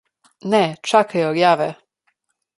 [0.53, 1.69] Ne, čakaj rjave.